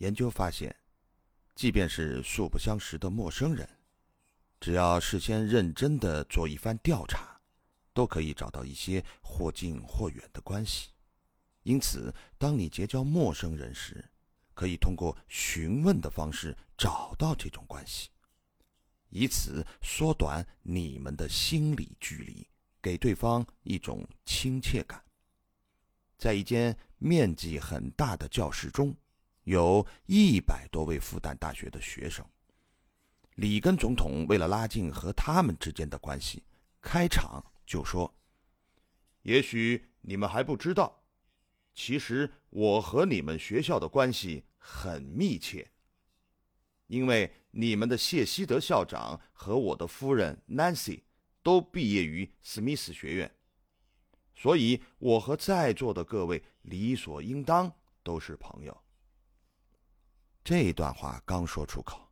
[0.00, 0.74] 研究发现，
[1.54, 3.68] 即便是素不相识的陌生人，
[4.58, 7.38] 只要事先认真的做一番调查，
[7.92, 10.88] 都可以找到一些或近或远的关系。
[11.64, 14.02] 因此，当你结交陌生人时，
[14.54, 18.08] 可以通过询问的方式找到这种关系，
[19.10, 22.48] 以此缩短你们的心理距离，
[22.80, 25.04] 给对方一种亲切感。
[26.16, 28.96] 在一间面积很大的教室中，
[29.44, 32.24] 有一百多位复旦大学的学生。
[33.36, 36.42] 里根总统为了拉近和他们之间的关系，
[36.80, 38.14] 开场就说
[39.22, 41.02] ：“也许你们还不知道，
[41.72, 45.70] 其实我和你们学校的关系很密切，
[46.88, 51.00] 因为你们的谢希德校长和我的夫人 Nancy
[51.42, 53.34] 都毕业于史密斯学院。”
[54.36, 58.82] 所以，我和在座的各位理所应当都是朋友。
[60.50, 62.10] 这段话刚说出口，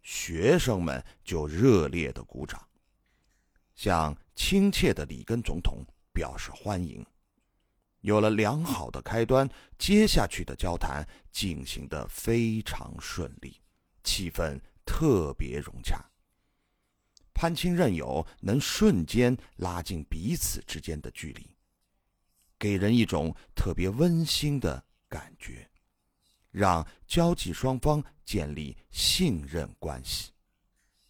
[0.00, 2.64] 学生们就热烈的鼓掌，
[3.74, 7.04] 向亲切的里根总统表示欢迎。
[8.02, 13.60] 有了良好的开端，接下去的交谈进行的非常顺利，
[14.04, 16.00] 气氛特别融洽。
[17.34, 21.44] 攀亲认友能瞬间拉近彼此之间的距离。
[22.56, 25.68] 给人一种特别温馨的感觉，
[26.50, 30.32] 让交际双方建立信任关系。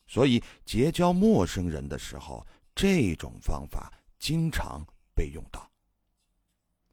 [0.06, 5.60] 所以，结交陌生人的时候，这种方法经常被用到。《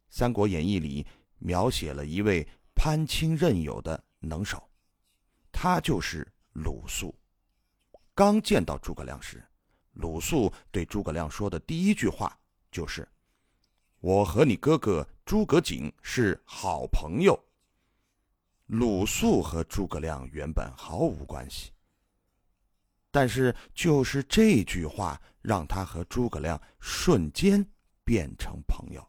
[0.09, 1.05] 三国演义》里
[1.39, 4.69] 描写了一位攀亲认友的能手，
[5.51, 7.13] 他就是鲁肃。
[8.13, 9.43] 刚见到诸葛亮时，
[9.93, 12.39] 鲁肃对诸葛亮说的第一句话
[12.71, 13.07] 就是。
[13.99, 17.46] 我和你哥哥诸葛瑾是好朋友。
[18.67, 21.71] 鲁肃和诸葛亮原本毫无关系，
[23.09, 27.65] 但是就是这句话让他和诸葛亮瞬间
[28.03, 29.05] 变成朋友，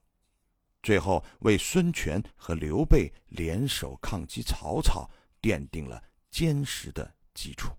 [0.82, 5.10] 最后为孙权和刘备联手抗击曹操
[5.42, 7.72] 奠定了坚实的基础。